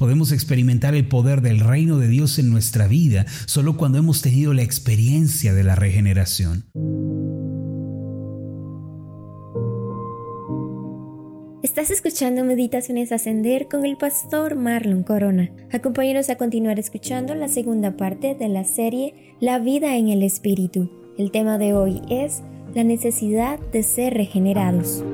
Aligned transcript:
Podemos 0.00 0.32
experimentar 0.32 0.94
el 0.94 1.06
poder 1.06 1.42
del 1.42 1.60
reino 1.60 1.98
de 1.98 2.08
Dios 2.08 2.38
en 2.38 2.48
nuestra 2.48 2.88
vida 2.88 3.26
solo 3.44 3.76
cuando 3.76 3.98
hemos 3.98 4.22
tenido 4.22 4.54
la 4.54 4.62
experiencia 4.62 5.52
de 5.52 5.62
la 5.62 5.74
regeneración. 5.74 6.64
Estás 11.62 11.90
escuchando 11.90 12.44
Meditaciones 12.44 13.12
Ascender 13.12 13.68
con 13.68 13.84
el 13.84 13.98
pastor 13.98 14.56
Marlon 14.56 15.02
Corona. 15.02 15.50
Acompáñanos 15.70 16.30
a 16.30 16.36
continuar 16.36 16.78
escuchando 16.78 17.34
la 17.34 17.48
segunda 17.48 17.98
parte 17.98 18.34
de 18.34 18.48
la 18.48 18.64
serie 18.64 19.34
La 19.38 19.58
vida 19.58 19.98
en 19.98 20.08
el 20.08 20.22
Espíritu. 20.22 20.90
El 21.18 21.30
tema 21.30 21.58
de 21.58 21.74
hoy 21.74 22.00
es 22.08 22.40
la 22.74 22.84
necesidad 22.84 23.60
de 23.70 23.82
ser 23.82 24.14
regenerados. 24.14 25.04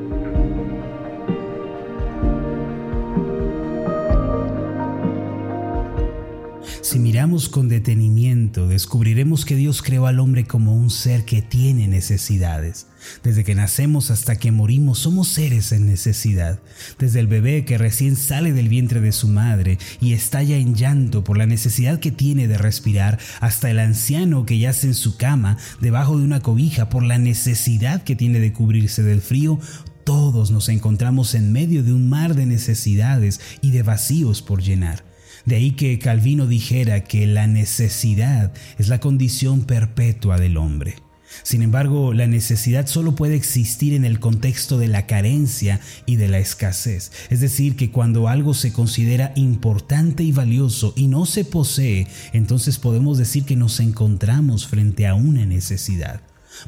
Si 6.86 7.00
miramos 7.00 7.48
con 7.48 7.68
detenimiento, 7.68 8.68
descubriremos 8.68 9.44
que 9.44 9.56
Dios 9.56 9.82
creó 9.82 10.06
al 10.06 10.20
hombre 10.20 10.44
como 10.44 10.72
un 10.72 10.88
ser 10.88 11.24
que 11.24 11.42
tiene 11.42 11.88
necesidades. 11.88 12.86
Desde 13.24 13.42
que 13.42 13.56
nacemos 13.56 14.12
hasta 14.12 14.36
que 14.36 14.52
morimos 14.52 15.00
somos 15.00 15.26
seres 15.26 15.72
en 15.72 15.88
necesidad. 15.88 16.60
Desde 16.96 17.18
el 17.18 17.26
bebé 17.26 17.64
que 17.64 17.76
recién 17.76 18.14
sale 18.14 18.52
del 18.52 18.68
vientre 18.68 19.00
de 19.00 19.10
su 19.10 19.26
madre 19.26 19.78
y 20.00 20.12
estalla 20.12 20.58
en 20.58 20.76
llanto 20.76 21.24
por 21.24 21.36
la 21.36 21.46
necesidad 21.46 21.98
que 21.98 22.12
tiene 22.12 22.46
de 22.46 22.56
respirar, 22.56 23.18
hasta 23.40 23.68
el 23.68 23.80
anciano 23.80 24.46
que 24.46 24.60
yace 24.60 24.86
en 24.86 24.94
su 24.94 25.16
cama 25.16 25.58
debajo 25.80 26.16
de 26.16 26.24
una 26.24 26.38
cobija 26.38 26.88
por 26.88 27.02
la 27.02 27.18
necesidad 27.18 28.04
que 28.04 28.14
tiene 28.14 28.38
de 28.38 28.52
cubrirse 28.52 29.02
del 29.02 29.22
frío, 29.22 29.58
todos 30.04 30.52
nos 30.52 30.68
encontramos 30.68 31.34
en 31.34 31.50
medio 31.50 31.82
de 31.82 31.92
un 31.92 32.08
mar 32.08 32.36
de 32.36 32.46
necesidades 32.46 33.40
y 33.60 33.72
de 33.72 33.82
vacíos 33.82 34.40
por 34.40 34.62
llenar. 34.62 35.15
De 35.46 35.56
ahí 35.56 35.70
que 35.70 35.98
Calvino 36.00 36.46
dijera 36.46 37.04
que 37.04 37.26
la 37.26 37.46
necesidad 37.46 38.52
es 38.78 38.88
la 38.88 38.98
condición 38.98 39.62
perpetua 39.64 40.38
del 40.38 40.56
hombre. 40.56 40.96
Sin 41.42 41.62
embargo, 41.62 42.12
la 42.12 42.26
necesidad 42.26 42.86
solo 42.86 43.14
puede 43.14 43.36
existir 43.36 43.94
en 43.94 44.04
el 44.04 44.18
contexto 44.18 44.78
de 44.78 44.88
la 44.88 45.06
carencia 45.06 45.80
y 46.04 46.16
de 46.16 46.28
la 46.28 46.38
escasez. 46.38 47.12
Es 47.30 47.40
decir, 47.40 47.76
que 47.76 47.90
cuando 47.90 48.28
algo 48.28 48.54
se 48.54 48.72
considera 48.72 49.32
importante 49.36 50.24
y 50.24 50.32
valioso 50.32 50.92
y 50.96 51.06
no 51.06 51.26
se 51.26 51.44
posee, 51.44 52.08
entonces 52.32 52.78
podemos 52.78 53.18
decir 53.18 53.44
que 53.44 53.56
nos 53.56 53.78
encontramos 53.80 54.66
frente 54.66 55.06
a 55.06 55.14
una 55.14 55.46
necesidad. 55.46 56.20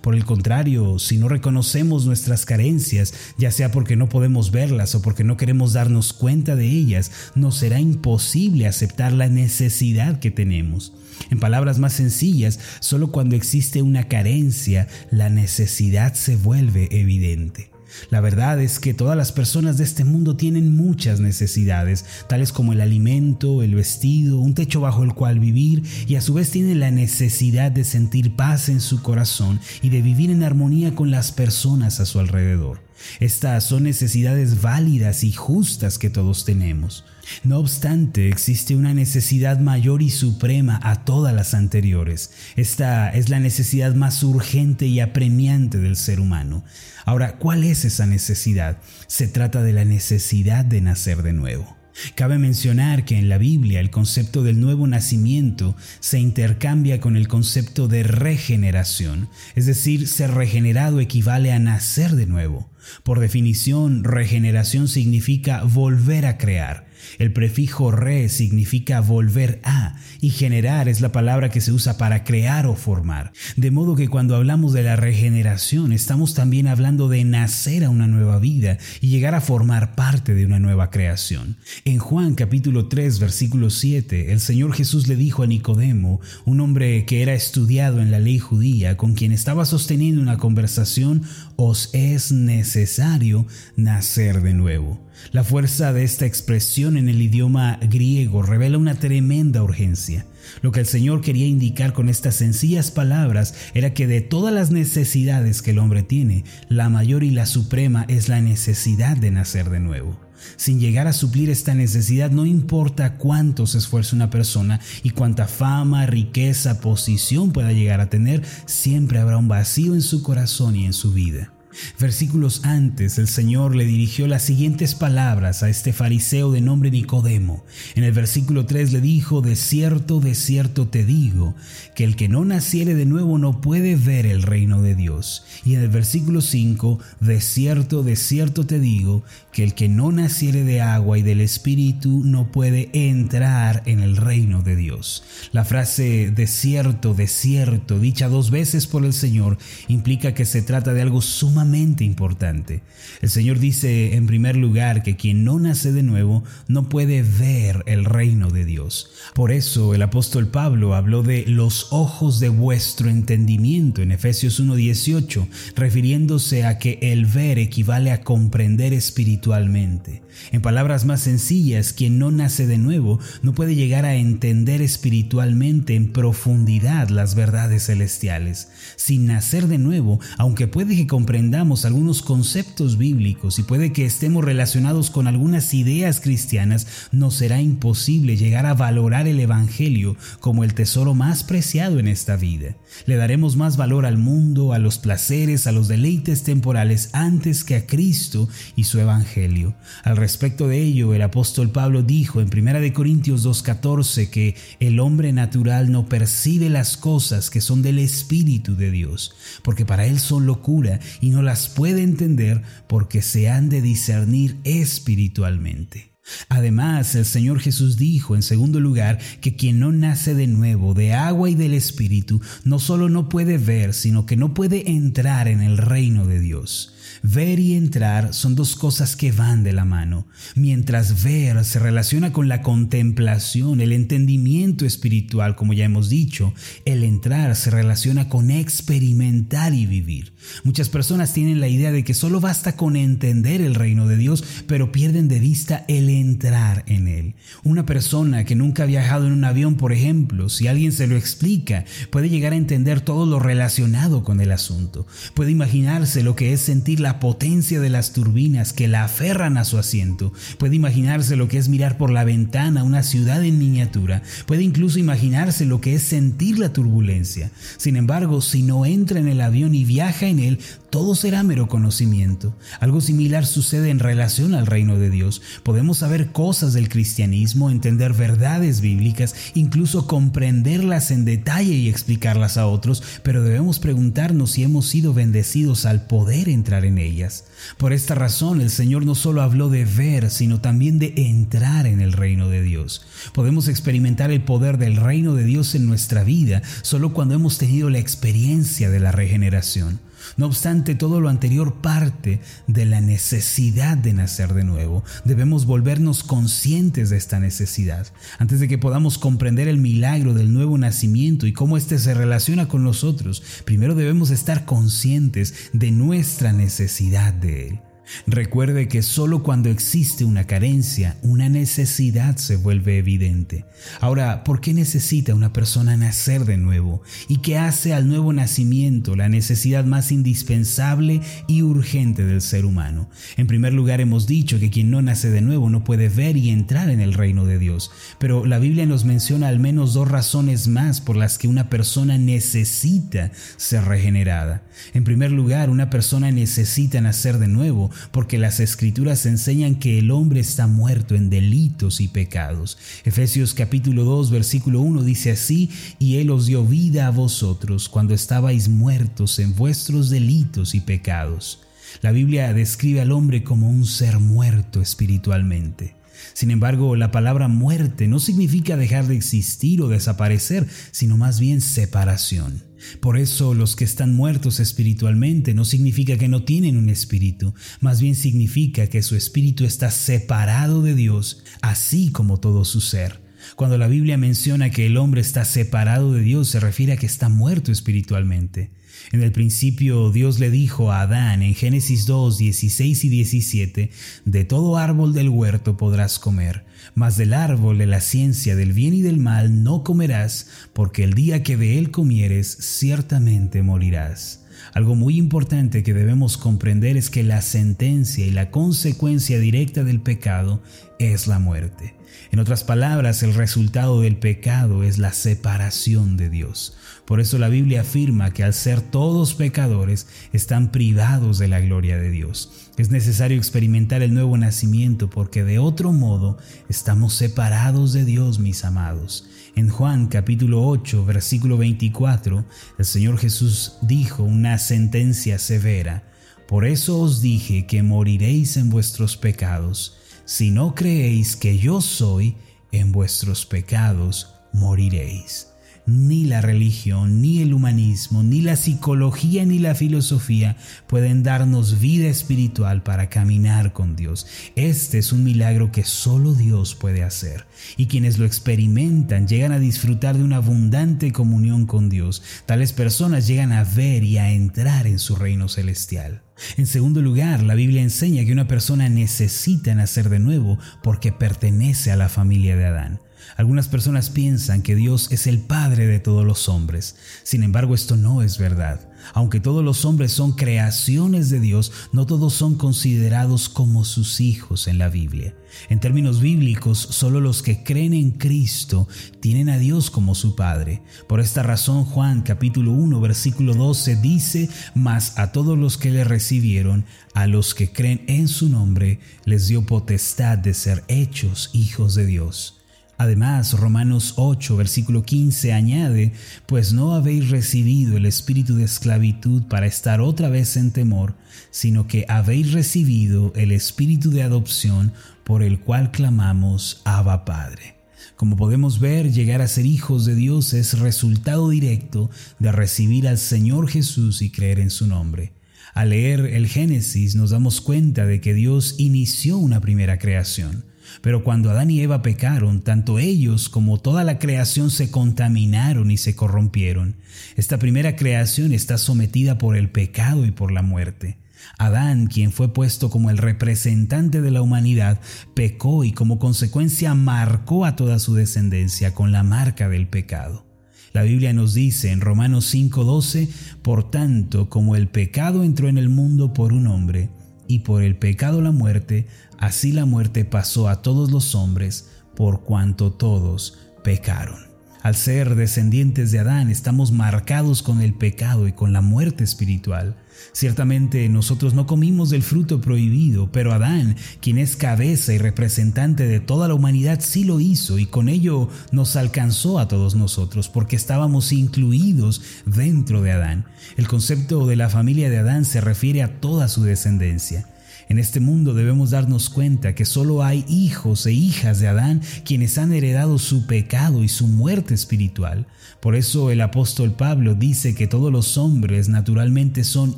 Por 0.02 0.14
el 0.14 0.24
contrario, 0.24 0.98
si 0.98 1.18
no 1.18 1.28
reconocemos 1.28 2.06
nuestras 2.06 2.44
carencias, 2.46 3.14
ya 3.36 3.50
sea 3.50 3.70
porque 3.70 3.96
no 3.96 4.08
podemos 4.08 4.50
verlas 4.50 4.94
o 4.94 5.02
porque 5.02 5.24
no 5.24 5.36
queremos 5.36 5.72
darnos 5.72 6.12
cuenta 6.12 6.56
de 6.56 6.66
ellas, 6.66 7.10
nos 7.34 7.56
será 7.56 7.80
imposible 7.80 8.66
aceptar 8.66 9.12
la 9.12 9.28
necesidad 9.28 10.20
que 10.20 10.30
tenemos. 10.30 10.92
En 11.30 11.40
palabras 11.40 11.78
más 11.78 11.94
sencillas, 11.94 12.58
solo 12.80 13.10
cuando 13.10 13.36
existe 13.36 13.82
una 13.82 14.08
carencia, 14.08 14.88
la 15.10 15.30
necesidad 15.30 16.14
se 16.14 16.36
vuelve 16.36 16.88
evidente. 16.90 17.77
La 18.10 18.20
verdad 18.20 18.60
es 18.60 18.78
que 18.78 18.94
todas 18.94 19.16
las 19.16 19.32
personas 19.32 19.78
de 19.78 19.84
este 19.84 20.04
mundo 20.04 20.36
tienen 20.36 20.76
muchas 20.76 21.20
necesidades, 21.20 22.04
tales 22.28 22.52
como 22.52 22.72
el 22.72 22.80
alimento, 22.80 23.62
el 23.62 23.74
vestido, 23.74 24.38
un 24.38 24.54
techo 24.54 24.80
bajo 24.80 25.02
el 25.02 25.14
cual 25.14 25.38
vivir 25.38 25.82
y 26.06 26.16
a 26.16 26.20
su 26.20 26.34
vez 26.34 26.50
tienen 26.50 26.80
la 26.80 26.90
necesidad 26.90 27.70
de 27.70 27.84
sentir 27.84 28.34
paz 28.36 28.68
en 28.68 28.80
su 28.80 29.02
corazón 29.02 29.60
y 29.82 29.90
de 29.90 30.02
vivir 30.02 30.30
en 30.30 30.42
armonía 30.42 30.94
con 30.94 31.10
las 31.10 31.32
personas 31.32 32.00
a 32.00 32.06
su 32.06 32.18
alrededor. 32.18 32.87
Estas 33.20 33.64
son 33.64 33.84
necesidades 33.84 34.60
válidas 34.60 35.24
y 35.24 35.32
justas 35.32 35.98
que 35.98 36.10
todos 36.10 36.44
tenemos. 36.44 37.04
No 37.44 37.58
obstante, 37.58 38.28
existe 38.28 38.74
una 38.74 38.94
necesidad 38.94 39.58
mayor 39.60 40.02
y 40.02 40.10
suprema 40.10 40.80
a 40.82 41.04
todas 41.04 41.34
las 41.34 41.54
anteriores. 41.54 42.30
Esta 42.56 43.10
es 43.10 43.28
la 43.28 43.40
necesidad 43.40 43.94
más 43.94 44.22
urgente 44.22 44.86
y 44.86 45.00
apremiante 45.00 45.78
del 45.78 45.96
ser 45.96 46.20
humano. 46.20 46.64
Ahora, 47.04 47.36
¿cuál 47.38 47.64
es 47.64 47.84
esa 47.84 48.06
necesidad? 48.06 48.78
Se 49.06 49.28
trata 49.28 49.62
de 49.62 49.72
la 49.72 49.84
necesidad 49.84 50.64
de 50.64 50.80
nacer 50.80 51.22
de 51.22 51.32
nuevo. 51.32 51.78
Cabe 52.14 52.38
mencionar 52.38 53.04
que 53.04 53.18
en 53.18 53.28
la 53.28 53.38
Biblia 53.38 53.80
el 53.80 53.90
concepto 53.90 54.42
del 54.42 54.60
nuevo 54.60 54.86
nacimiento 54.86 55.76
se 56.00 56.20
intercambia 56.20 57.00
con 57.00 57.16
el 57.16 57.26
concepto 57.26 57.88
de 57.88 58.04
regeneración, 58.04 59.28
es 59.56 59.66
decir, 59.66 60.06
ser 60.06 60.32
regenerado 60.32 61.00
equivale 61.00 61.52
a 61.52 61.58
nacer 61.58 62.12
de 62.12 62.26
nuevo. 62.26 62.70
Por 63.02 63.20
definición, 63.20 64.04
regeneración 64.04 64.88
significa 64.88 65.62
volver 65.64 66.26
a 66.26 66.38
crear. 66.38 66.88
El 67.18 67.32
prefijo 67.32 67.90
re 67.90 68.28
significa 68.28 69.00
volver 69.00 69.60
a 69.64 69.96
y 70.20 70.30
generar 70.30 70.88
es 70.88 71.00
la 71.00 71.12
palabra 71.12 71.50
que 71.50 71.60
se 71.60 71.72
usa 71.72 71.96
para 71.96 72.24
crear 72.24 72.66
o 72.66 72.74
formar. 72.74 73.32
De 73.56 73.70
modo 73.70 73.94
que 73.94 74.08
cuando 74.08 74.36
hablamos 74.36 74.72
de 74.72 74.82
la 74.82 74.96
regeneración 74.96 75.92
estamos 75.92 76.34
también 76.34 76.66
hablando 76.66 77.08
de 77.08 77.24
nacer 77.24 77.84
a 77.84 77.90
una 77.90 78.06
nueva 78.06 78.38
vida 78.38 78.78
y 79.00 79.08
llegar 79.08 79.34
a 79.34 79.40
formar 79.40 79.94
parte 79.94 80.34
de 80.34 80.44
una 80.44 80.58
nueva 80.58 80.90
creación. 80.90 81.56
En 81.84 81.98
Juan 81.98 82.34
capítulo 82.34 82.88
3 82.88 83.18
versículo 83.18 83.70
7 83.70 84.32
el 84.32 84.40
Señor 84.40 84.74
Jesús 84.74 85.08
le 85.08 85.16
dijo 85.16 85.42
a 85.42 85.46
Nicodemo, 85.46 86.20
un 86.44 86.60
hombre 86.60 87.04
que 87.04 87.22
era 87.22 87.34
estudiado 87.34 88.00
en 88.00 88.10
la 88.10 88.18
ley 88.18 88.38
judía, 88.38 88.96
con 88.96 89.14
quien 89.14 89.32
estaba 89.32 89.64
sosteniendo 89.64 90.20
una 90.20 90.38
conversación, 90.38 91.22
os 91.60 91.90
es 91.92 92.30
necesario 92.30 93.44
nacer 93.74 94.42
de 94.42 94.54
nuevo. 94.54 95.00
La 95.32 95.42
fuerza 95.42 95.92
de 95.92 96.04
esta 96.04 96.24
expresión 96.24 96.96
en 96.96 97.08
el 97.08 97.20
idioma 97.20 97.80
griego 97.82 98.42
revela 98.42 98.78
una 98.78 98.94
tremenda 98.94 99.64
urgencia. 99.64 100.24
Lo 100.62 100.70
que 100.70 100.78
el 100.78 100.86
Señor 100.86 101.20
quería 101.20 101.48
indicar 101.48 101.92
con 101.94 102.08
estas 102.08 102.36
sencillas 102.36 102.92
palabras 102.92 103.54
era 103.74 103.92
que 103.92 104.06
de 104.06 104.20
todas 104.20 104.54
las 104.54 104.70
necesidades 104.70 105.60
que 105.60 105.72
el 105.72 105.80
hombre 105.80 106.04
tiene, 106.04 106.44
la 106.68 106.88
mayor 106.90 107.24
y 107.24 107.32
la 107.32 107.44
suprema 107.44 108.04
es 108.06 108.28
la 108.28 108.40
necesidad 108.40 109.16
de 109.16 109.32
nacer 109.32 109.68
de 109.68 109.80
nuevo. 109.80 110.27
Sin 110.56 110.80
llegar 110.80 111.06
a 111.06 111.12
suplir 111.12 111.50
esta 111.50 111.74
necesidad, 111.74 112.30
no 112.30 112.46
importa 112.46 113.16
cuánto 113.16 113.66
se 113.66 113.78
esfuerce 113.78 114.16
una 114.16 114.30
persona 114.30 114.80
y 115.02 115.10
cuánta 115.10 115.46
fama, 115.46 116.06
riqueza, 116.06 116.80
posición 116.80 117.52
pueda 117.52 117.72
llegar 117.72 118.00
a 118.00 118.10
tener, 118.10 118.42
siempre 118.66 119.18
habrá 119.18 119.38
un 119.38 119.48
vacío 119.48 119.94
en 119.94 120.02
su 120.02 120.22
corazón 120.22 120.76
y 120.76 120.86
en 120.86 120.92
su 120.92 121.12
vida. 121.12 121.52
Versículos 122.00 122.64
antes, 122.64 123.18
el 123.18 123.28
Señor 123.28 123.74
le 123.76 123.84
dirigió 123.84 124.26
las 124.26 124.42
siguientes 124.42 124.94
palabras 124.94 125.62
a 125.62 125.68
este 125.68 125.92
fariseo 125.92 126.50
de 126.50 126.60
nombre 126.60 126.90
Nicodemo. 126.90 127.64
En 127.94 128.04
el 128.04 128.12
versículo 128.12 128.66
3 128.66 128.92
le 128.92 129.00
dijo, 129.00 129.42
de 129.42 129.54
cierto, 129.54 130.20
de 130.20 130.34
cierto 130.34 130.88
te 130.88 131.04
digo, 131.04 131.54
que 131.94 132.04
el 132.04 132.16
que 132.16 132.28
no 132.28 132.44
naciere 132.44 132.94
de 132.94 133.04
nuevo 133.04 133.38
no 133.38 133.60
puede 133.60 133.96
ver 133.96 134.26
el 134.26 134.42
reino 134.42 134.82
de 134.82 134.94
Dios. 134.94 135.44
Y 135.64 135.74
en 135.74 135.82
el 135.82 135.88
versículo 135.88 136.40
5, 136.40 136.98
de 137.20 137.40
cierto, 137.40 138.02
de 138.02 138.16
cierto 138.16 138.64
te 138.64 138.80
digo, 138.80 139.22
que 139.52 139.64
el 139.64 139.74
que 139.74 139.88
no 139.88 140.10
naciere 140.10 140.64
de 140.64 140.80
agua 140.80 141.18
y 141.18 141.22
del 141.22 141.40
Espíritu 141.40 142.22
no 142.24 142.50
puede 142.50 142.90
entrar 142.92 143.82
en 143.86 144.00
el 144.00 144.16
reino 144.16 144.62
de 144.62 144.76
Dios. 144.76 145.24
La 145.52 145.64
frase 145.64 146.30
de 146.30 146.46
cierto, 146.46 147.14
de 147.14 147.26
cierto, 147.26 147.98
dicha 147.98 148.28
dos 148.28 148.50
veces 148.50 148.86
por 148.86 149.04
el 149.04 149.12
Señor, 149.12 149.58
implica 149.88 150.34
que 150.34 150.44
se 150.44 150.62
trata 150.62 150.94
de 150.94 151.02
algo 151.02 151.20
sumamente 151.20 151.57
importante. 152.04 152.82
El 153.22 153.30
Señor 153.30 153.58
dice 153.58 154.14
en 154.14 154.26
primer 154.26 154.56
lugar 154.56 155.02
que 155.02 155.16
quien 155.16 155.44
no 155.44 155.58
nace 155.58 155.92
de 155.92 156.02
nuevo 156.02 156.44
no 156.66 156.88
puede 156.88 157.22
ver 157.22 157.82
el 157.86 158.04
reino 158.04 158.50
de 158.50 158.64
Dios. 158.64 159.10
Por 159.34 159.52
eso 159.52 159.94
el 159.94 160.02
apóstol 160.02 160.48
Pablo 160.48 160.94
habló 160.94 161.22
de 161.22 161.44
los 161.46 161.88
ojos 161.90 162.40
de 162.40 162.48
vuestro 162.48 163.08
entendimiento 163.08 164.02
en 164.02 164.12
Efesios 164.12 164.60
1.18, 164.60 165.48
refiriéndose 165.76 166.64
a 166.64 166.78
que 166.78 166.98
el 167.00 167.26
ver 167.26 167.58
equivale 167.58 168.10
a 168.10 168.22
comprender 168.22 168.92
espiritualmente. 168.92 170.22
En 170.52 170.62
palabras 170.62 171.04
más 171.04 171.20
sencillas, 171.20 171.92
quien 171.92 172.18
no 172.18 172.30
nace 172.30 172.66
de 172.66 172.78
nuevo 172.78 173.18
no 173.42 173.54
puede 173.54 173.74
llegar 173.74 174.04
a 174.04 174.14
entender 174.14 174.82
espiritualmente 174.82 175.94
en 175.94 176.12
profundidad 176.12 177.08
las 177.08 177.34
verdades 177.34 177.86
celestiales. 177.86 178.68
Sin 178.96 179.26
nacer 179.26 179.66
de 179.66 179.78
nuevo, 179.78 180.20
aunque 180.36 180.68
puede 180.68 180.96
que 180.96 181.06
comprendamos 181.48 181.86
algunos 181.86 182.20
conceptos 182.20 182.98
bíblicos 182.98 183.58
y 183.58 183.62
puede 183.62 183.90
que 183.90 184.04
estemos 184.04 184.44
relacionados 184.44 185.08
con 185.08 185.26
algunas 185.26 185.72
ideas 185.72 186.20
cristianas, 186.20 186.86
nos 187.10 187.36
será 187.36 187.62
imposible 187.62 188.36
llegar 188.36 188.66
a 188.66 188.74
valorar 188.74 189.26
el 189.26 189.40
Evangelio 189.40 190.14
como 190.40 190.62
el 190.62 190.74
tesoro 190.74 191.14
más 191.14 191.44
preciado 191.44 192.00
en 192.00 192.06
esta 192.06 192.36
vida. 192.36 192.76
Le 193.06 193.16
daremos 193.16 193.56
más 193.56 193.78
valor 193.78 194.04
al 194.04 194.18
mundo, 194.18 194.74
a 194.74 194.78
los 194.78 194.98
placeres, 194.98 195.66
a 195.66 195.72
los 195.72 195.88
deleites 195.88 196.42
temporales 196.42 197.08
antes 197.14 197.64
que 197.64 197.76
a 197.76 197.86
Cristo 197.86 198.46
y 198.76 198.84
su 198.84 199.00
Evangelio. 199.00 199.74
Al 200.04 200.18
respecto 200.18 200.68
de 200.68 200.82
ello, 200.82 201.14
el 201.14 201.22
apóstol 201.22 201.70
Pablo 201.70 202.02
dijo 202.02 202.42
en 202.42 202.50
1 202.52 202.92
Corintios 202.92 203.46
2.14 203.46 204.28
que 204.28 204.54
el 204.80 205.00
hombre 205.00 205.32
natural 205.32 205.90
no 205.90 206.10
percibe 206.10 206.68
las 206.68 206.98
cosas 206.98 207.48
que 207.48 207.62
son 207.62 207.80
del 207.80 207.98
Espíritu 207.98 208.76
de 208.76 208.90
Dios, 208.90 209.34
porque 209.62 209.86
para 209.86 210.04
él 210.04 210.20
son 210.20 210.44
locura 210.44 211.00
y 211.22 211.30
no 211.30 211.37
las 211.42 211.68
puede 211.68 212.02
entender 212.02 212.62
porque 212.88 213.22
se 213.22 213.48
han 213.48 213.68
de 213.68 213.82
discernir 213.82 214.56
espiritualmente. 214.64 216.12
Además, 216.48 217.14
el 217.14 217.24
Señor 217.24 217.60
Jesús 217.60 217.96
dijo 217.96 218.34
en 218.34 218.42
segundo 218.42 218.80
lugar 218.80 219.18
que 219.40 219.56
quien 219.56 219.78
no 219.78 219.92
nace 219.92 220.34
de 220.34 220.46
nuevo 220.46 220.94
de 220.94 221.14
agua 221.14 221.48
y 221.50 221.54
del 221.54 221.74
Espíritu 221.74 222.40
no 222.64 222.78
solo 222.78 223.08
no 223.08 223.28
puede 223.28 223.58
ver, 223.58 223.94
sino 223.94 224.26
que 224.26 224.36
no 224.36 224.54
puede 224.54 224.90
entrar 224.90 225.48
en 225.48 225.60
el 225.60 225.78
reino 225.78 226.26
de 226.26 226.40
Dios. 226.40 226.94
Ver 227.22 227.58
y 227.58 227.74
entrar 227.74 228.32
son 228.34 228.54
dos 228.54 228.76
cosas 228.76 229.16
que 229.16 229.32
van 229.32 229.64
de 229.64 229.72
la 229.72 229.84
mano. 229.84 230.26
Mientras 230.54 231.22
ver 231.22 231.64
se 231.64 231.78
relaciona 231.78 232.32
con 232.32 232.48
la 232.48 232.62
contemplación, 232.62 233.80
el 233.80 233.92
entendimiento 233.92 234.86
espiritual, 234.86 235.56
como 235.56 235.72
ya 235.72 235.84
hemos 235.84 236.08
dicho, 236.08 236.54
el 236.84 237.04
entrar 237.04 237.56
se 237.56 237.70
relaciona 237.70 238.28
con 238.28 238.50
experimentar 238.50 239.74
y 239.74 239.86
vivir. 239.86 240.32
Muchas 240.64 240.88
personas 240.88 241.32
tienen 241.32 241.60
la 241.60 241.68
idea 241.68 241.92
de 241.92 242.04
que 242.04 242.14
solo 242.14 242.40
basta 242.40 242.76
con 242.76 242.96
entender 242.96 243.60
el 243.60 243.74
reino 243.74 244.06
de 244.06 244.16
Dios, 244.16 244.44
pero 244.66 244.92
pierden 244.92 245.28
de 245.28 245.40
vista 245.40 245.84
el 245.88 246.08
entrar 246.08 246.84
en 246.86 247.08
él. 247.08 247.34
Una 247.64 247.84
persona 247.86 248.44
que 248.44 248.54
nunca 248.54 248.84
ha 248.84 248.86
viajado 248.86 249.26
en 249.26 249.32
un 249.32 249.44
avión, 249.44 249.76
por 249.76 249.92
ejemplo, 249.92 250.48
si 250.48 250.68
alguien 250.68 250.92
se 250.92 251.06
lo 251.06 251.16
explica, 251.16 251.84
puede 252.10 252.28
llegar 252.28 252.52
a 252.52 252.56
entender 252.56 253.00
todo 253.00 253.26
lo 253.26 253.38
relacionado 253.38 254.22
con 254.22 254.40
el 254.40 254.52
asunto. 254.52 255.06
Puede 255.34 255.50
imaginarse 255.50 256.22
lo 256.22 256.36
que 256.36 256.52
es 256.52 256.60
sentir 256.60 257.00
la 257.00 257.07
potencia 257.14 257.80
de 257.80 257.90
las 257.90 258.12
turbinas 258.12 258.72
que 258.72 258.88
la 258.88 259.04
aferran 259.04 259.56
a 259.56 259.64
su 259.64 259.78
asiento. 259.78 260.32
Puede 260.58 260.76
imaginarse 260.76 261.36
lo 261.36 261.48
que 261.48 261.58
es 261.58 261.68
mirar 261.68 261.96
por 261.96 262.10
la 262.10 262.24
ventana 262.24 262.84
una 262.84 263.02
ciudad 263.02 263.44
en 263.44 263.58
miniatura. 263.58 264.22
Puede 264.46 264.62
incluso 264.62 264.98
imaginarse 264.98 265.64
lo 265.64 265.80
que 265.80 265.94
es 265.94 266.02
sentir 266.02 266.58
la 266.58 266.72
turbulencia. 266.72 267.50
Sin 267.76 267.96
embargo, 267.96 268.40
si 268.42 268.62
no 268.62 268.86
entra 268.86 269.18
en 269.18 269.28
el 269.28 269.40
avión 269.40 269.74
y 269.74 269.84
viaja 269.84 270.26
en 270.26 270.38
él, 270.38 270.58
todo 270.90 271.14
será 271.14 271.42
mero 271.42 271.68
conocimiento. 271.68 272.54
Algo 272.80 273.00
similar 273.00 273.44
sucede 273.44 273.90
en 273.90 273.98
relación 273.98 274.54
al 274.54 274.66
reino 274.66 274.98
de 274.98 275.10
Dios. 275.10 275.42
Podemos 275.62 275.98
saber 275.98 276.32
cosas 276.32 276.72
del 276.72 276.88
cristianismo, 276.88 277.70
entender 277.70 278.14
verdades 278.14 278.80
bíblicas, 278.80 279.34
incluso 279.54 280.06
comprenderlas 280.06 281.10
en 281.10 281.24
detalle 281.24 281.74
y 281.74 281.88
explicarlas 281.88 282.56
a 282.56 282.66
otros, 282.66 283.02
pero 283.22 283.42
debemos 283.42 283.78
preguntarnos 283.78 284.52
si 284.52 284.62
hemos 284.62 284.86
sido 284.86 285.12
bendecidos 285.12 285.84
al 285.84 286.06
poder 286.06 286.48
entrar 286.48 286.84
en 286.84 286.98
ellas. 286.98 287.44
Por 287.76 287.92
esta 287.92 288.14
razón 288.14 288.60
el 288.60 288.70
Señor 288.70 289.04
no 289.04 289.14
solo 289.14 289.42
habló 289.42 289.68
de 289.68 289.84
ver, 289.84 290.30
sino 290.30 290.60
también 290.60 290.98
de 290.98 291.12
entrar 291.16 291.86
en 291.86 292.00
el 292.00 292.12
reino 292.12 292.48
de 292.48 292.62
Dios. 292.62 293.02
Podemos 293.34 293.68
experimentar 293.68 294.30
el 294.30 294.42
poder 294.42 294.78
del 294.78 294.96
reino 294.96 295.34
de 295.34 295.44
Dios 295.44 295.74
en 295.74 295.86
nuestra 295.86 296.24
vida 296.24 296.62
solo 296.82 297.12
cuando 297.12 297.34
hemos 297.34 297.58
tenido 297.58 297.90
la 297.90 297.98
experiencia 297.98 298.90
de 298.90 299.00
la 299.00 299.12
regeneración. 299.12 300.00
No 300.36 300.46
obstante, 300.46 300.94
todo 300.94 301.20
lo 301.20 301.28
anterior 301.28 301.80
parte 301.80 302.40
de 302.66 302.84
la 302.84 303.00
necesidad 303.00 303.96
de 303.96 304.12
nacer 304.12 304.54
de 304.54 304.64
nuevo. 304.64 305.04
Debemos 305.24 305.66
volvernos 305.66 306.22
conscientes 306.22 307.10
de 307.10 307.16
esta 307.16 307.40
necesidad. 307.40 308.06
Antes 308.38 308.60
de 308.60 308.68
que 308.68 308.78
podamos 308.78 309.18
comprender 309.18 309.68
el 309.68 309.78
milagro 309.78 310.34
del 310.34 310.52
nuevo 310.52 310.78
nacimiento 310.78 311.46
y 311.46 311.52
cómo 311.52 311.76
éste 311.76 311.98
se 311.98 312.14
relaciona 312.14 312.68
con 312.68 312.84
nosotros, 312.84 313.42
primero 313.64 313.94
debemos 313.94 314.30
estar 314.30 314.64
conscientes 314.64 315.70
de 315.72 315.90
nuestra 315.90 316.52
necesidad 316.52 317.32
de 317.32 317.68
él. 317.68 317.87
Recuerde 318.26 318.88
que 318.88 319.02
solo 319.02 319.42
cuando 319.42 319.68
existe 319.70 320.24
una 320.24 320.44
carencia, 320.44 321.16
una 321.22 321.48
necesidad 321.48 322.36
se 322.36 322.56
vuelve 322.56 322.98
evidente. 322.98 323.64
Ahora, 324.00 324.44
¿por 324.44 324.60
qué 324.60 324.74
necesita 324.74 325.34
una 325.34 325.52
persona 325.52 325.96
nacer 325.96 326.44
de 326.44 326.56
nuevo? 326.56 327.02
¿Y 327.28 327.38
qué 327.38 327.58
hace 327.58 327.94
al 327.94 328.08
nuevo 328.08 328.32
nacimiento 328.32 329.16
la 329.16 329.28
necesidad 329.28 329.84
más 329.84 330.12
indispensable 330.12 331.20
y 331.46 331.62
urgente 331.62 332.24
del 332.24 332.40
ser 332.40 332.64
humano? 332.64 333.08
En 333.36 333.46
primer 333.46 333.72
lugar, 333.72 334.00
hemos 334.00 334.26
dicho 334.26 334.58
que 334.58 334.70
quien 334.70 334.90
no 334.90 335.02
nace 335.02 335.30
de 335.30 335.40
nuevo 335.40 335.70
no 335.70 335.84
puede 335.84 336.08
ver 336.08 336.36
y 336.36 336.50
entrar 336.50 336.90
en 336.90 337.00
el 337.00 337.14
reino 337.14 337.44
de 337.44 337.58
Dios, 337.58 337.90
pero 338.18 338.46
la 338.46 338.58
Biblia 338.58 338.86
nos 338.86 339.04
menciona 339.04 339.48
al 339.48 339.60
menos 339.60 339.94
dos 339.94 340.10
razones 340.10 340.68
más 340.68 341.00
por 341.00 341.16
las 341.16 341.38
que 341.38 341.48
una 341.48 341.70
persona 341.70 342.18
necesita 342.18 343.30
ser 343.56 343.84
regenerada. 343.84 344.62
En 344.94 345.04
primer 345.04 345.32
lugar, 345.32 345.70
una 345.70 345.90
persona 345.90 346.30
necesita 346.30 347.00
nacer 347.00 347.38
de 347.38 347.48
nuevo 347.48 347.90
porque 348.10 348.38
las 348.38 348.60
escrituras 348.60 349.26
enseñan 349.26 349.76
que 349.76 349.98
el 349.98 350.10
hombre 350.10 350.40
está 350.40 350.66
muerto 350.66 351.14
en 351.14 351.30
delitos 351.30 352.00
y 352.00 352.08
pecados. 352.08 352.78
Efesios 353.04 353.54
capítulo 353.54 354.04
2 354.04 354.30
versículo 354.30 354.80
1 354.80 355.02
dice 355.02 355.30
así, 355.30 355.70
y 355.98 356.16
Él 356.16 356.30
os 356.30 356.46
dio 356.46 356.64
vida 356.64 357.06
a 357.06 357.10
vosotros 357.10 357.88
cuando 357.88 358.14
estabais 358.14 358.68
muertos 358.68 359.38
en 359.38 359.54
vuestros 359.54 360.10
delitos 360.10 360.74
y 360.74 360.80
pecados. 360.80 361.60
La 362.02 362.12
Biblia 362.12 362.52
describe 362.52 363.00
al 363.00 363.12
hombre 363.12 363.42
como 363.42 363.68
un 363.70 363.86
ser 363.86 364.18
muerto 364.18 364.80
espiritualmente. 364.80 365.94
Sin 366.34 366.50
embargo, 366.50 366.96
la 366.96 367.10
palabra 367.10 367.48
muerte 367.48 368.08
no 368.08 368.20
significa 368.20 368.76
dejar 368.76 369.06
de 369.06 369.16
existir 369.16 369.80
o 369.82 369.88
desaparecer, 369.88 370.66
sino 370.90 371.16
más 371.16 371.40
bien 371.40 371.60
separación. 371.60 372.67
Por 373.00 373.16
eso 373.18 373.54
los 373.54 373.76
que 373.76 373.84
están 373.84 374.14
muertos 374.14 374.60
espiritualmente 374.60 375.54
no 375.54 375.64
significa 375.64 376.16
que 376.16 376.28
no 376.28 376.44
tienen 376.44 376.76
un 376.76 376.88
espíritu, 376.88 377.54
más 377.80 378.00
bien 378.00 378.14
significa 378.14 378.86
que 378.86 379.02
su 379.02 379.16
espíritu 379.16 379.64
está 379.64 379.90
separado 379.90 380.82
de 380.82 380.94
Dios, 380.94 381.42
así 381.60 382.10
como 382.10 382.40
todo 382.40 382.64
su 382.64 382.80
ser. 382.80 383.20
Cuando 383.56 383.78
la 383.78 383.88
Biblia 383.88 384.18
menciona 384.18 384.70
que 384.70 384.86
el 384.86 384.96
hombre 384.96 385.20
está 385.20 385.44
separado 385.44 386.12
de 386.12 386.20
Dios, 386.20 386.48
se 386.48 386.60
refiere 386.60 386.92
a 386.92 386.96
que 386.96 387.06
está 387.06 387.28
muerto 387.28 387.72
espiritualmente. 387.72 388.72
En 389.10 389.22
el 389.22 389.32
principio 389.32 390.10
Dios 390.12 390.38
le 390.38 390.50
dijo 390.50 390.92
a 390.92 391.00
Adán 391.00 391.42
en 391.42 391.54
Génesis 391.54 392.04
2, 392.04 392.36
16 392.36 393.04
y 393.04 393.08
17, 393.08 393.90
De 394.26 394.44
todo 394.44 394.76
árbol 394.76 395.14
del 395.14 395.30
huerto 395.30 395.78
podrás 395.78 396.18
comer, 396.18 396.66
mas 396.94 397.16
del 397.16 397.32
árbol 397.32 397.78
de 397.78 397.86
la 397.86 398.02
ciencia 398.02 398.54
del 398.54 398.74
bien 398.74 398.92
y 398.92 399.00
del 399.00 399.16
mal 399.16 399.62
no 399.62 399.82
comerás, 399.82 400.48
porque 400.74 401.04
el 401.04 401.14
día 401.14 401.42
que 401.42 401.56
de 401.56 401.78
él 401.78 401.90
comieres 401.90 402.48
ciertamente 402.60 403.62
morirás. 403.62 404.44
Algo 404.74 404.94
muy 404.94 405.16
importante 405.16 405.82
que 405.82 405.94
debemos 405.94 406.36
comprender 406.36 406.98
es 406.98 407.08
que 407.08 407.22
la 407.22 407.40
sentencia 407.40 408.26
y 408.26 408.30
la 408.30 408.50
consecuencia 408.50 409.38
directa 409.38 409.84
del 409.84 410.00
pecado 410.00 410.62
es 410.98 411.26
la 411.26 411.38
muerte. 411.38 411.97
En 412.30 412.38
otras 412.38 412.64
palabras, 412.64 413.22
el 413.22 413.34
resultado 413.34 414.00
del 414.00 414.16
pecado 414.16 414.82
es 414.82 414.98
la 414.98 415.12
separación 415.12 416.16
de 416.16 416.28
Dios. 416.28 416.76
Por 417.06 417.20
eso 417.20 417.38
la 417.38 417.48
Biblia 417.48 417.80
afirma 417.80 418.34
que 418.34 418.44
al 418.44 418.52
ser 418.52 418.82
todos 418.82 419.34
pecadores 419.34 420.08
están 420.34 420.70
privados 420.70 421.38
de 421.38 421.48
la 421.48 421.58
gloria 421.58 421.96
de 421.96 422.10
Dios. 422.10 422.68
Es 422.76 422.90
necesario 422.90 423.38
experimentar 423.38 424.02
el 424.02 424.12
nuevo 424.12 424.36
nacimiento 424.36 425.08
porque 425.08 425.42
de 425.42 425.58
otro 425.58 425.92
modo 425.92 426.36
estamos 426.68 427.14
separados 427.14 427.94
de 427.94 428.04
Dios, 428.04 428.38
mis 428.38 428.62
amados. 428.64 429.26
En 429.56 429.70
Juan 429.70 430.08
capítulo 430.08 430.66
8, 430.68 431.06
versículo 431.06 431.56
24, 431.56 432.44
el 432.78 432.84
Señor 432.84 433.18
Jesús 433.18 433.76
dijo 433.80 434.22
una 434.22 434.58
sentencia 434.58 435.38
severa. 435.38 436.12
Por 436.46 436.66
eso 436.66 437.00
os 437.00 437.22
dije 437.22 437.66
que 437.66 437.82
moriréis 437.82 438.56
en 438.58 438.68
vuestros 438.68 439.16
pecados 439.16 439.96
si 440.28 440.50
no 440.50 440.74
creéis 440.74 441.36
que 441.36 441.56
yo 441.56 441.80
soy, 441.80 442.36
en 442.70 442.92
vuestros 442.92 443.46
pecados 443.46 444.34
moriréis. 444.52 445.47
Ni 445.88 446.26
la 446.26 446.42
religión, 446.42 447.22
ni 447.22 447.40
el 447.40 447.54
humanismo, 447.54 448.22
ni 448.22 448.42
la 448.42 448.56
psicología, 448.56 449.46
ni 449.46 449.58
la 449.58 449.74
filosofía 449.74 450.58
pueden 450.86 451.22
darnos 451.22 451.80
vida 451.80 452.08
espiritual 452.08 452.82
para 452.82 453.08
caminar 453.08 453.72
con 453.72 453.96
Dios. 453.96 454.26
Este 454.54 454.98
es 454.98 455.14
un 455.14 455.24
milagro 455.24 455.72
que 455.72 455.84
solo 455.84 456.34
Dios 456.34 456.74
puede 456.74 457.04
hacer. 457.04 457.46
Y 457.78 457.86
quienes 457.86 458.18
lo 458.18 458.26
experimentan 458.26 459.26
llegan 459.26 459.52
a 459.52 459.58
disfrutar 459.58 460.18
de 460.18 460.24
una 460.24 460.36
abundante 460.36 461.10
comunión 461.10 461.64
con 461.64 461.88
Dios. 461.88 462.22
Tales 462.44 462.74
personas 462.74 463.26
llegan 463.26 463.52
a 463.52 463.64
ver 463.64 464.04
y 464.04 464.18
a 464.18 464.30
entrar 464.30 464.86
en 464.86 464.98
su 464.98 465.16
reino 465.16 465.48
celestial. 465.48 466.20
En 466.58 466.66
segundo 466.66 467.00
lugar, 467.00 467.42
la 467.42 467.54
Biblia 467.54 467.80
enseña 467.80 468.26
que 468.26 468.32
una 468.32 468.46
persona 468.46 468.90
necesita 468.90 469.74
nacer 469.74 470.10
de 470.10 470.18
nuevo 470.18 470.58
porque 470.82 471.12
pertenece 471.12 471.90
a 471.92 471.96
la 471.96 472.10
familia 472.10 472.56
de 472.56 472.66
Adán. 472.66 473.00
Algunas 473.36 473.68
personas 473.68 474.10
piensan 474.10 474.62
que 474.62 474.74
Dios 474.74 475.08
es 475.10 475.26
el 475.26 475.40
Padre 475.40 475.86
de 475.86 476.00
todos 476.00 476.24
los 476.24 476.48
hombres. 476.48 476.96
Sin 477.22 477.42
embargo, 477.42 477.74
esto 477.74 477.96
no 477.96 478.22
es 478.22 478.38
verdad. 478.38 478.88
Aunque 479.14 479.40
todos 479.40 479.64
los 479.64 479.84
hombres 479.84 480.12
son 480.12 480.32
creaciones 480.32 481.30
de 481.30 481.40
Dios, 481.40 481.72
no 481.92 482.06
todos 482.06 482.34
son 482.34 482.56
considerados 482.56 483.48
como 483.48 483.84
sus 483.84 484.20
hijos 484.20 484.66
en 484.66 484.78
la 484.78 484.88
Biblia. 484.88 485.34
En 485.68 485.80
términos 485.80 486.20
bíblicos, 486.20 486.78
solo 486.78 487.20
los 487.20 487.42
que 487.42 487.62
creen 487.62 487.94
en 487.94 488.10
Cristo 488.10 488.88
tienen 489.20 489.48
a 489.48 489.58
Dios 489.58 489.90
como 489.90 490.14
su 490.14 490.34
Padre. 490.34 490.82
Por 491.08 491.20
esta 491.20 491.42
razón, 491.42 491.84
Juan 491.84 492.22
capítulo 492.22 492.72
1 492.72 493.00
versículo 493.00 493.54
12 493.54 493.96
dice, 493.96 494.48
Mas 494.74 495.18
a 495.18 495.32
todos 495.32 495.56
los 495.56 495.78
que 495.78 495.90
le 495.90 496.04
recibieron, 496.04 496.84
a 497.14 497.26
los 497.26 497.54
que 497.54 497.72
creen 497.72 498.04
en 498.08 498.28
su 498.28 498.48
nombre, 498.48 499.00
les 499.24 499.48
dio 499.48 499.64
potestad 499.64 500.38
de 500.38 500.54
ser 500.54 500.84
hechos 500.88 501.50
hijos 501.52 501.94
de 501.94 502.06
Dios. 502.06 502.57
Además, 502.98 503.52
Romanos 503.52 504.14
8, 504.16 504.56
versículo 504.56 505.04
15 505.04 505.52
añade, 505.52 506.12
pues 506.46 506.72
no 506.72 506.96
habéis 506.96 507.30
recibido 507.30 507.96
el 507.96 508.06
espíritu 508.06 508.56
de 508.56 508.64
esclavitud 508.64 509.44
para 509.44 509.66
estar 509.66 510.00
otra 510.00 510.28
vez 510.28 510.56
en 510.56 510.72
temor, 510.72 511.14
sino 511.52 511.86
que 511.86 512.04
habéis 512.08 512.52
recibido 512.52 513.32
el 513.36 513.52
espíritu 513.52 514.10
de 514.10 514.24
adopción 514.24 514.92
por 515.22 515.44
el 515.44 515.60
cual 515.60 515.92
clamamos 515.92 516.82
Abba 516.84 517.24
Padre. 517.24 517.76
Como 518.16 518.36
podemos 518.36 518.80
ver, 518.80 519.12
llegar 519.12 519.42
a 519.42 519.46
ser 519.46 519.64
hijos 519.64 520.04
de 520.04 520.16
Dios 520.16 520.52
es 520.52 520.76
resultado 520.80 521.50
directo 521.50 522.10
de 522.40 522.50
recibir 522.50 523.06
al 523.06 523.18
Señor 523.18 523.68
Jesús 523.68 524.22
y 524.22 524.30
creer 524.30 524.58
en 524.58 524.70
su 524.70 524.88
nombre. 524.88 525.30
Al 525.72 525.90
leer 525.90 526.20
el 526.20 526.48
Génesis 526.48 527.14
nos 527.14 527.30
damos 527.30 527.60
cuenta 527.60 528.06
de 528.06 528.20
que 528.20 528.34
Dios 528.34 528.74
inició 528.78 529.38
una 529.38 529.60
primera 529.60 530.00
creación. 530.00 530.64
Pero 531.00 531.24
cuando 531.24 531.50
Adán 531.50 531.70
y 531.70 531.80
Eva 531.80 532.02
pecaron, 532.02 532.62
tanto 532.62 532.98
ellos 532.98 533.48
como 533.48 533.78
toda 533.78 534.04
la 534.04 534.18
creación 534.18 534.70
se 534.70 534.90
contaminaron 534.90 535.90
y 535.90 535.96
se 535.96 536.14
corrompieron. 536.16 536.96
Esta 537.36 537.58
primera 537.58 537.96
creación 537.96 538.52
está 538.52 538.78
sometida 538.78 539.38
por 539.38 539.56
el 539.56 539.70
pecado 539.70 540.24
y 540.24 540.30
por 540.30 540.52
la 540.52 540.62
muerte. 540.62 541.18
Adán, 541.58 542.06
quien 542.06 542.32
fue 542.32 542.52
puesto 542.52 542.90
como 542.90 543.10
el 543.10 543.18
representante 543.18 544.20
de 544.20 544.30
la 544.30 544.42
humanidad, 544.42 545.00
pecó 545.34 545.84
y 545.84 545.92
como 545.92 546.18
consecuencia 546.18 546.94
marcó 546.94 547.64
a 547.64 547.76
toda 547.76 547.98
su 547.98 548.14
descendencia 548.14 548.94
con 548.94 549.12
la 549.12 549.22
marca 549.22 549.68
del 549.68 549.88
pecado. 549.88 550.46
La 550.92 551.02
Biblia 551.02 551.32
nos 551.32 551.54
dice 551.54 551.92
en 551.92 552.00
Romanos 552.00 552.52
5:12, 552.52 553.28
por 553.62 553.90
tanto, 553.90 554.48
como 554.48 554.74
el 554.74 554.88
pecado 554.88 555.44
entró 555.44 555.68
en 555.68 555.78
el 555.78 555.88
mundo 555.88 556.32
por 556.32 556.52
un 556.52 556.66
hombre, 556.66 557.10
y 557.46 557.60
por 557.60 557.82
el 557.82 557.96
pecado 557.96 558.42
la 558.42 558.52
muerte, 558.52 559.06
así 559.38 559.72
la 559.72 559.86
muerte 559.86 560.24
pasó 560.24 560.68
a 560.68 560.82
todos 560.82 561.10
los 561.10 561.34
hombres, 561.34 561.88
por 562.14 562.42
cuanto 562.42 562.92
todos 562.92 563.58
pecaron. 563.82 564.48
Al 564.82 564.94
ser 564.94 565.34
descendientes 565.34 566.12
de 566.12 566.20
Adán 566.20 566.50
estamos 566.50 566.92
marcados 566.92 567.62
con 567.62 567.80
el 567.82 567.94
pecado 567.94 568.46
y 568.46 568.52
con 568.52 568.72
la 568.72 568.80
muerte 568.80 569.24
espiritual. 569.24 569.96
Ciertamente 570.32 571.08
nosotros 571.08 571.52
no 571.52 571.66
comimos 571.66 572.10
del 572.10 572.22
fruto 572.22 572.60
prohibido, 572.60 573.30
pero 573.32 573.52
Adán, 573.52 573.96
quien 574.20 574.38
es 574.38 574.56
cabeza 574.56 575.12
y 575.12 575.18
representante 575.18 576.06
de 576.06 576.20
toda 576.20 576.46
la 576.46 576.54
humanidad, 576.54 577.00
sí 577.02 577.24
lo 577.24 577.40
hizo 577.40 577.78
y 577.78 577.86
con 577.86 578.08
ello 578.08 578.48
nos 578.70 578.94
alcanzó 578.94 579.58
a 579.58 579.66
todos 579.66 579.96
nosotros 579.96 580.48
porque 580.48 580.76
estábamos 580.76 581.32
incluidos 581.32 582.22
dentro 582.46 583.02
de 583.02 583.12
Adán. 583.12 583.46
El 583.76 583.88
concepto 583.88 584.46
de 584.46 584.56
la 584.56 584.68
familia 584.68 585.10
de 585.10 585.18
Adán 585.18 585.44
se 585.44 585.60
refiere 585.60 586.02
a 586.02 586.20
toda 586.20 586.46
su 586.46 586.62
descendencia. 586.62 587.46
En 587.88 587.98
este 587.98 588.20
mundo 588.20 588.52
debemos 588.52 588.90
darnos 588.90 589.30
cuenta 589.30 589.74
que 589.74 589.86
solo 589.86 590.22
hay 590.22 590.44
hijos 590.46 591.06
e 591.06 591.12
hijas 591.12 591.58
de 591.58 591.68
Adán 591.68 592.02
quienes 592.24 592.58
han 592.58 592.72
heredado 592.72 593.18
su 593.18 593.46
pecado 593.46 594.04
y 594.04 594.08
su 594.08 594.26
muerte 594.26 594.74
espiritual. 594.74 595.46
Por 595.80 595.96
eso 595.96 596.30
el 596.30 596.42
apóstol 596.42 596.92
Pablo 596.92 597.34
dice 597.34 597.74
que 597.74 597.86
todos 597.86 598.12
los 598.12 598.36
hombres 598.36 598.90
naturalmente 598.90 599.64
son 599.64 599.96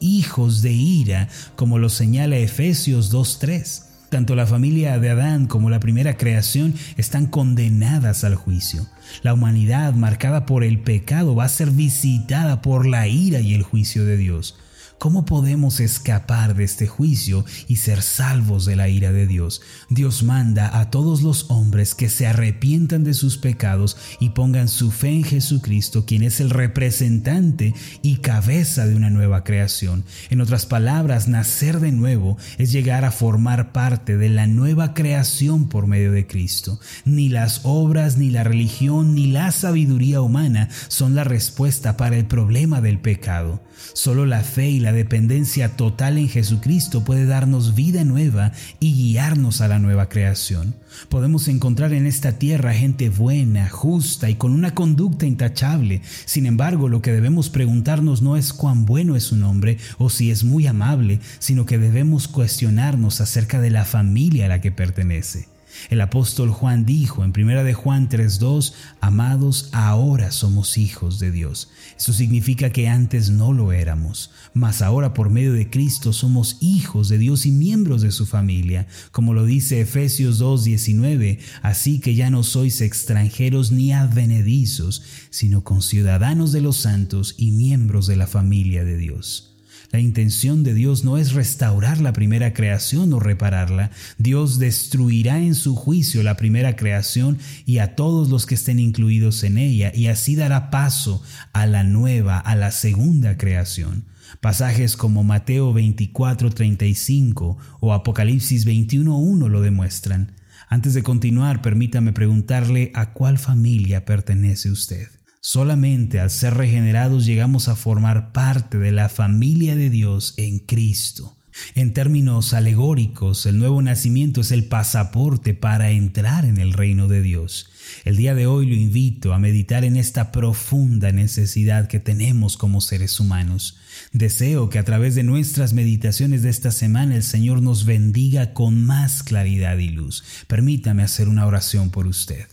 hijos 0.00 0.62
de 0.62 0.72
ira, 0.72 1.28
como 1.56 1.78
lo 1.78 1.90
señala 1.90 2.38
Efesios 2.38 3.12
2.3. 3.12 3.82
Tanto 4.08 4.34
la 4.34 4.46
familia 4.46 4.98
de 4.98 5.10
Adán 5.10 5.46
como 5.46 5.68
la 5.68 5.80
primera 5.80 6.16
creación 6.16 6.74
están 6.96 7.26
condenadas 7.26 8.24
al 8.24 8.36
juicio. 8.36 8.86
La 9.22 9.34
humanidad 9.34 9.92
marcada 9.94 10.46
por 10.46 10.64
el 10.64 10.78
pecado 10.78 11.34
va 11.34 11.44
a 11.44 11.48
ser 11.48 11.70
visitada 11.70 12.62
por 12.62 12.86
la 12.86 13.08
ira 13.08 13.40
y 13.40 13.54
el 13.54 13.62
juicio 13.62 14.04
de 14.04 14.16
Dios. 14.16 14.56
¿Cómo 15.04 15.26
podemos 15.26 15.80
escapar 15.80 16.56
de 16.56 16.64
este 16.64 16.86
juicio 16.86 17.44
y 17.68 17.76
ser 17.76 18.00
salvos 18.00 18.64
de 18.64 18.74
la 18.74 18.88
ira 18.88 19.12
de 19.12 19.26
Dios? 19.26 19.60
Dios 19.90 20.22
manda 20.22 20.80
a 20.80 20.88
todos 20.88 21.20
los 21.20 21.50
hombres 21.50 21.94
que 21.94 22.08
se 22.08 22.26
arrepientan 22.26 23.04
de 23.04 23.12
sus 23.12 23.36
pecados 23.36 23.98
y 24.18 24.30
pongan 24.30 24.66
su 24.66 24.90
fe 24.90 25.10
en 25.10 25.22
Jesucristo, 25.22 26.06
quien 26.06 26.22
es 26.22 26.40
el 26.40 26.48
representante 26.48 27.74
y 28.00 28.16
cabeza 28.20 28.86
de 28.86 28.94
una 28.94 29.10
nueva 29.10 29.44
creación. 29.44 30.06
En 30.30 30.40
otras 30.40 30.64
palabras, 30.64 31.28
nacer 31.28 31.80
de 31.80 31.92
nuevo 31.92 32.38
es 32.56 32.72
llegar 32.72 33.04
a 33.04 33.10
formar 33.10 33.72
parte 33.72 34.16
de 34.16 34.30
la 34.30 34.46
nueva 34.46 34.94
creación 34.94 35.68
por 35.68 35.86
medio 35.86 36.12
de 36.12 36.26
Cristo. 36.26 36.80
Ni 37.04 37.28
las 37.28 37.60
obras, 37.64 38.16
ni 38.16 38.30
la 38.30 38.42
religión, 38.42 39.14
ni 39.14 39.26
la 39.26 39.52
sabiduría 39.52 40.22
humana 40.22 40.70
son 40.88 41.14
la 41.14 41.24
respuesta 41.24 41.98
para 41.98 42.16
el 42.16 42.24
problema 42.24 42.80
del 42.80 43.00
pecado. 43.00 43.60
Solo 43.92 44.24
la 44.24 44.40
fe 44.40 44.70
y 44.70 44.80
la 44.80 44.93
dependencia 44.94 45.76
total 45.76 46.18
en 46.18 46.28
Jesucristo 46.28 47.04
puede 47.04 47.26
darnos 47.26 47.74
vida 47.74 48.04
nueva 48.04 48.52
y 48.80 48.94
guiarnos 48.94 49.60
a 49.60 49.68
la 49.68 49.78
nueva 49.78 50.08
creación. 50.08 50.74
Podemos 51.08 51.48
encontrar 51.48 51.92
en 51.92 52.06
esta 52.06 52.38
tierra 52.38 52.72
gente 52.72 53.08
buena, 53.08 53.68
justa 53.68 54.30
y 54.30 54.36
con 54.36 54.52
una 54.52 54.74
conducta 54.74 55.26
intachable. 55.26 56.02
Sin 56.24 56.46
embargo, 56.46 56.88
lo 56.88 57.02
que 57.02 57.12
debemos 57.12 57.50
preguntarnos 57.50 58.22
no 58.22 58.36
es 58.36 58.52
cuán 58.52 58.86
bueno 58.86 59.16
es 59.16 59.32
un 59.32 59.42
hombre 59.42 59.78
o 59.98 60.10
si 60.10 60.30
es 60.30 60.44
muy 60.44 60.66
amable, 60.66 61.20
sino 61.38 61.66
que 61.66 61.78
debemos 61.78 62.28
cuestionarnos 62.28 63.20
acerca 63.20 63.60
de 63.60 63.70
la 63.70 63.84
familia 63.84 64.46
a 64.46 64.48
la 64.48 64.60
que 64.60 64.72
pertenece. 64.72 65.53
El 65.90 66.00
apóstol 66.00 66.50
Juan 66.50 66.84
dijo 66.84 67.24
en 67.24 67.32
1 67.32 67.64
de 67.64 67.74
Juan 67.74 68.08
3:2, 68.08 68.74
amados, 69.00 69.68
ahora 69.72 70.30
somos 70.30 70.78
hijos 70.78 71.18
de 71.18 71.30
Dios. 71.30 71.70
Eso 71.96 72.12
significa 72.12 72.70
que 72.70 72.88
antes 72.88 73.30
no 73.30 73.52
lo 73.52 73.72
éramos, 73.72 74.30
mas 74.52 74.82
ahora 74.82 75.14
por 75.14 75.30
medio 75.30 75.52
de 75.52 75.70
Cristo 75.70 76.12
somos 76.12 76.58
hijos 76.60 77.08
de 77.08 77.18
Dios 77.18 77.46
y 77.46 77.50
miembros 77.50 78.02
de 78.02 78.12
su 78.12 78.26
familia, 78.26 78.86
como 79.12 79.34
lo 79.34 79.44
dice 79.44 79.80
Efesios 79.80 80.38
2:19, 80.38 81.38
así 81.62 82.00
que 82.00 82.14
ya 82.14 82.30
no 82.30 82.42
sois 82.42 82.80
extranjeros 82.80 83.72
ni 83.72 83.92
advenedizos, 83.92 85.02
sino 85.30 85.64
conciudadanos 85.64 86.52
de 86.52 86.60
los 86.60 86.76
santos 86.76 87.34
y 87.36 87.52
miembros 87.52 88.06
de 88.06 88.16
la 88.16 88.26
familia 88.26 88.84
de 88.84 88.96
Dios. 88.96 89.53
La 89.94 90.00
intención 90.00 90.64
de 90.64 90.74
Dios 90.74 91.04
no 91.04 91.18
es 91.18 91.34
restaurar 91.34 92.00
la 92.00 92.12
primera 92.12 92.52
creación 92.52 93.12
o 93.12 93.20
repararla. 93.20 93.92
Dios 94.18 94.58
destruirá 94.58 95.38
en 95.38 95.54
su 95.54 95.76
juicio 95.76 96.24
la 96.24 96.36
primera 96.36 96.74
creación 96.74 97.38
y 97.64 97.78
a 97.78 97.94
todos 97.94 98.28
los 98.28 98.44
que 98.44 98.56
estén 98.56 98.80
incluidos 98.80 99.44
en 99.44 99.56
ella, 99.56 99.92
y 99.94 100.08
así 100.08 100.34
dará 100.34 100.68
paso 100.72 101.22
a 101.52 101.66
la 101.66 101.84
nueva, 101.84 102.40
a 102.40 102.56
la 102.56 102.72
segunda 102.72 103.38
creación. 103.38 104.02
Pasajes 104.40 104.96
como 104.96 105.22
Mateo 105.22 105.72
24:35 105.72 107.56
o 107.78 107.92
Apocalipsis 107.92 108.66
21:1 108.66 109.48
lo 109.48 109.60
demuestran. 109.60 110.32
Antes 110.68 110.94
de 110.94 111.04
continuar, 111.04 111.62
permítame 111.62 112.12
preguntarle 112.12 112.90
a 112.94 113.12
cuál 113.12 113.38
familia 113.38 114.04
pertenece 114.04 114.72
usted. 114.72 115.13
Solamente 115.46 116.20
al 116.20 116.30
ser 116.30 116.54
regenerados 116.54 117.26
llegamos 117.26 117.68
a 117.68 117.76
formar 117.76 118.32
parte 118.32 118.78
de 118.78 118.92
la 118.92 119.10
familia 119.10 119.76
de 119.76 119.90
Dios 119.90 120.32
en 120.38 120.58
Cristo. 120.58 121.36
En 121.74 121.92
términos 121.92 122.54
alegóricos, 122.54 123.44
el 123.44 123.58
nuevo 123.58 123.82
nacimiento 123.82 124.40
es 124.40 124.52
el 124.52 124.64
pasaporte 124.64 125.52
para 125.52 125.90
entrar 125.90 126.46
en 126.46 126.56
el 126.56 126.72
reino 126.72 127.08
de 127.08 127.20
Dios. 127.20 127.68
El 128.06 128.16
día 128.16 128.34
de 128.34 128.46
hoy 128.46 128.64
lo 128.64 128.74
invito 128.74 129.34
a 129.34 129.38
meditar 129.38 129.84
en 129.84 129.96
esta 129.96 130.32
profunda 130.32 131.12
necesidad 131.12 131.88
que 131.88 132.00
tenemos 132.00 132.56
como 132.56 132.80
seres 132.80 133.20
humanos. 133.20 133.76
Deseo 134.12 134.70
que 134.70 134.78
a 134.78 134.84
través 134.84 135.14
de 135.14 135.24
nuestras 135.24 135.74
meditaciones 135.74 136.42
de 136.42 136.48
esta 136.48 136.72
semana 136.72 137.16
el 137.16 137.22
Señor 137.22 137.60
nos 137.60 137.84
bendiga 137.84 138.54
con 138.54 138.82
más 138.86 139.22
claridad 139.22 139.76
y 139.76 139.90
luz. 139.90 140.24
Permítame 140.46 141.02
hacer 141.02 141.28
una 141.28 141.46
oración 141.46 141.90
por 141.90 142.06
usted. 142.06 142.46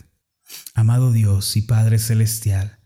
Amado 0.74 1.10
Dios 1.10 1.56
y 1.56 1.62
Padre 1.62 1.98
Celestial, 1.98 2.81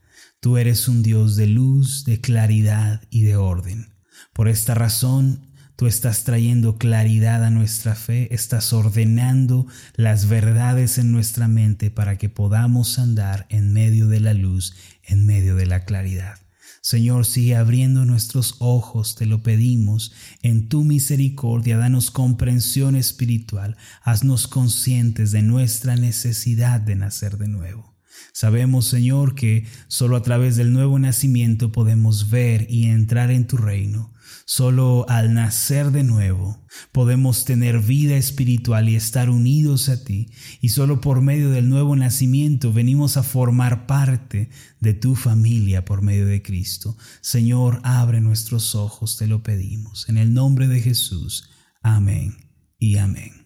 Tú 0.46 0.58
eres 0.58 0.86
un 0.86 1.02
Dios 1.02 1.34
de 1.34 1.48
luz, 1.48 2.04
de 2.04 2.20
claridad 2.20 3.02
y 3.10 3.22
de 3.22 3.34
orden. 3.34 3.88
Por 4.32 4.46
esta 4.46 4.76
razón, 4.76 5.48
tú 5.74 5.88
estás 5.88 6.22
trayendo 6.22 6.78
claridad 6.78 7.42
a 7.42 7.50
nuestra 7.50 7.96
fe, 7.96 8.32
estás 8.32 8.72
ordenando 8.72 9.66
las 9.96 10.28
verdades 10.28 10.98
en 10.98 11.10
nuestra 11.10 11.48
mente 11.48 11.90
para 11.90 12.16
que 12.16 12.28
podamos 12.28 13.00
andar 13.00 13.46
en 13.48 13.72
medio 13.72 14.06
de 14.06 14.20
la 14.20 14.34
luz, 14.34 14.76
en 15.02 15.26
medio 15.26 15.56
de 15.56 15.66
la 15.66 15.84
claridad. 15.84 16.38
Señor, 16.80 17.26
sigue 17.26 17.56
abriendo 17.56 18.04
nuestros 18.04 18.54
ojos, 18.60 19.16
te 19.16 19.26
lo 19.26 19.42
pedimos. 19.42 20.12
En 20.42 20.68
tu 20.68 20.84
misericordia, 20.84 21.76
danos 21.76 22.12
comprensión 22.12 22.94
espiritual. 22.94 23.76
Haznos 24.00 24.46
conscientes 24.46 25.32
de 25.32 25.42
nuestra 25.42 25.96
necesidad 25.96 26.80
de 26.80 26.94
nacer 26.94 27.36
de 27.36 27.48
nuevo. 27.48 27.95
Sabemos, 28.32 28.86
Señor, 28.86 29.34
que 29.34 29.66
solo 29.88 30.16
a 30.16 30.22
través 30.22 30.56
del 30.56 30.72
nuevo 30.72 30.98
nacimiento 30.98 31.72
podemos 31.72 32.30
ver 32.30 32.66
y 32.68 32.86
entrar 32.86 33.30
en 33.30 33.46
tu 33.46 33.56
reino. 33.56 34.12
Solo 34.44 35.06
al 35.08 35.34
nacer 35.34 35.90
de 35.90 36.04
nuevo 36.04 36.64
podemos 36.92 37.44
tener 37.44 37.80
vida 37.80 38.16
espiritual 38.16 38.88
y 38.88 38.94
estar 38.94 39.30
unidos 39.30 39.88
a 39.88 40.04
ti. 40.04 40.30
Y 40.60 40.68
solo 40.68 41.00
por 41.00 41.20
medio 41.20 41.50
del 41.50 41.68
nuevo 41.68 41.96
nacimiento 41.96 42.72
venimos 42.72 43.16
a 43.16 43.22
formar 43.22 43.86
parte 43.86 44.50
de 44.80 44.94
tu 44.94 45.16
familia 45.16 45.84
por 45.84 46.02
medio 46.02 46.26
de 46.26 46.42
Cristo. 46.42 46.96
Señor, 47.20 47.80
abre 47.82 48.20
nuestros 48.20 48.74
ojos, 48.74 49.16
te 49.16 49.26
lo 49.26 49.42
pedimos. 49.42 50.08
En 50.08 50.18
el 50.18 50.32
nombre 50.32 50.68
de 50.68 50.80
Jesús. 50.80 51.50
Amén 51.82 52.36
y 52.78 52.98
amén. 52.98 53.45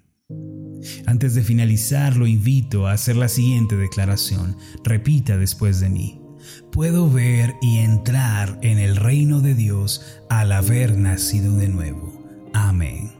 Antes 1.07 1.35
de 1.35 1.43
finalizar, 1.43 2.17
lo 2.17 2.27
invito 2.27 2.87
a 2.87 2.93
hacer 2.93 3.17
la 3.17 3.29
siguiente 3.29 3.77
declaración. 3.77 4.57
Repita 4.85 5.37
después 5.37 5.81
de 5.81 5.91
mí. 5.91 6.21
Puedo 6.73 7.11
ver 7.11 7.55
y 7.61 7.79
entrar 7.79 8.59
en 8.63 8.79
el 8.79 8.97
reino 8.97 9.41
de 9.41 9.55
Dios 9.55 10.21
al 10.29 10.53
haber 10.53 10.97
nacido 10.97 11.57
de 11.57 11.69
nuevo. 11.69 12.25
Amén. 12.55 13.20